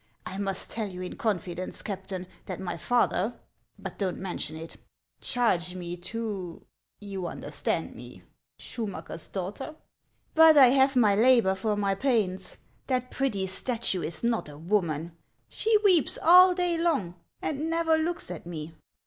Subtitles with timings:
[0.25, 3.39] I must tell you in confidence, Captain, that my father,—
[3.77, 4.23] but don't 42 HANS OF ICELAND.
[4.23, 4.75] mention it,—
[5.21, 6.65] charged me to—
[6.99, 8.23] you understand me—
[8.59, 9.75] Scliu macker's daughter.
[10.35, 15.15] P>ut I have my labor for my pains; that pretty statue is not a woman;
[15.47, 18.73] she weeps all day long and never looks at me."